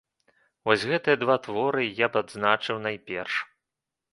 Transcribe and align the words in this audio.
Вось 0.69 0.85
гэтыя 0.91 1.19
два 1.25 1.35
творы 1.47 1.83
я 1.99 2.07
б 2.15 2.25
адзначыў 2.25 2.83
найперш. 2.87 3.35